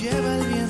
[0.00, 0.63] lleva el viento.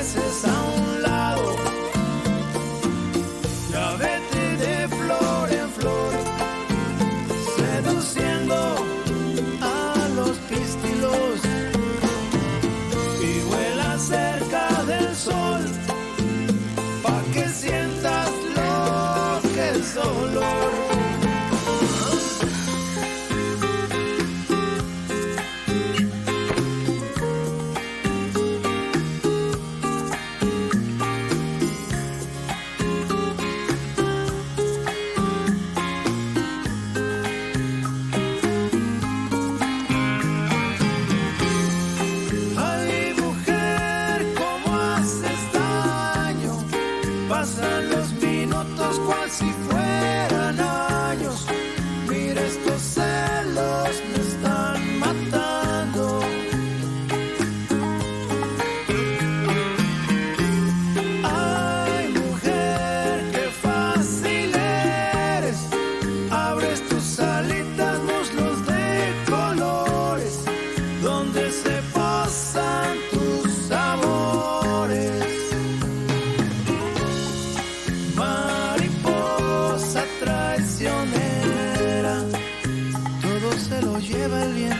[0.00, 0.49] Regreses a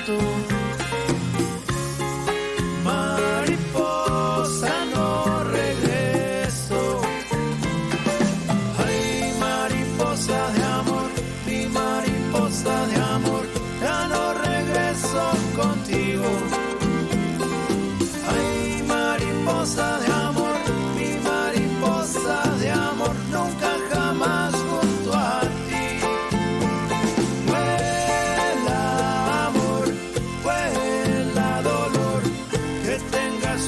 [0.01, 0.60] tanto.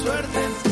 [0.03, 0.62] suerte.